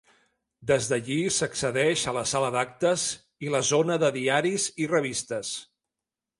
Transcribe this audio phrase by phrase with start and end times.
[0.69, 3.05] Des d'allí s'accedeix a la sala d’actes
[3.49, 5.57] i la zona de diaris i revistes.